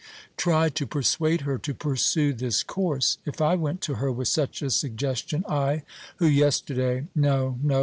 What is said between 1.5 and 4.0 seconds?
to pursue this course. If I went to